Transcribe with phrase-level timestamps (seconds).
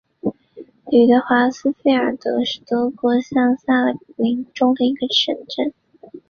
[0.89, 5.71] 吕德尔斯费尔德是德国下萨克森州的一个市镇。